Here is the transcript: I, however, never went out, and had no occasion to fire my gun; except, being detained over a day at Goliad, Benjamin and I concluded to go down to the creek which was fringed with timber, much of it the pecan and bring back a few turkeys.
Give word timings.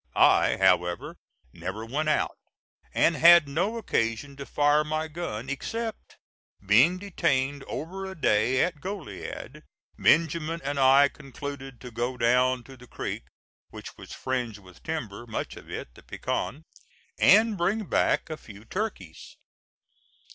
I, 0.15 0.57
however, 0.57 1.15
never 1.53 1.85
went 1.85 2.09
out, 2.09 2.35
and 2.91 3.15
had 3.15 3.47
no 3.47 3.77
occasion 3.77 4.35
to 4.37 4.47
fire 4.47 4.83
my 4.83 5.07
gun; 5.07 5.47
except, 5.47 6.17
being 6.65 6.97
detained 6.97 7.63
over 7.65 8.09
a 8.09 8.19
day 8.19 8.63
at 8.63 8.81
Goliad, 8.81 9.61
Benjamin 9.99 10.59
and 10.63 10.79
I 10.79 11.07
concluded 11.07 11.79
to 11.81 11.91
go 11.91 12.17
down 12.17 12.63
to 12.63 12.75
the 12.75 12.87
creek 12.87 13.25
which 13.69 13.95
was 13.95 14.11
fringed 14.11 14.57
with 14.57 14.81
timber, 14.81 15.27
much 15.27 15.55
of 15.55 15.69
it 15.69 15.93
the 15.93 16.01
pecan 16.01 16.63
and 17.19 17.55
bring 17.55 17.83
back 17.85 18.27
a 18.31 18.37
few 18.37 18.65
turkeys. 18.65 19.37